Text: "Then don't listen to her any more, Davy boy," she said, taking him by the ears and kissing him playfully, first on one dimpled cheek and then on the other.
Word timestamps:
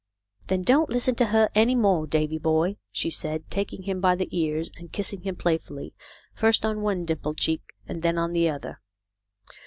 "Then 0.47 0.63
don't 0.63 0.89
listen 0.89 1.13
to 1.13 1.27
her 1.27 1.51
any 1.53 1.75
more, 1.75 2.07
Davy 2.07 2.39
boy," 2.39 2.77
she 2.91 3.11
said, 3.11 3.43
taking 3.51 3.83
him 3.83 4.01
by 4.01 4.15
the 4.15 4.35
ears 4.35 4.71
and 4.79 4.91
kissing 4.91 5.21
him 5.21 5.35
playfully, 5.35 5.93
first 6.33 6.65
on 6.65 6.81
one 6.81 7.05
dimpled 7.05 7.37
cheek 7.37 7.61
and 7.87 8.01
then 8.01 8.17
on 8.17 8.33
the 8.33 8.49
other. 8.49 8.79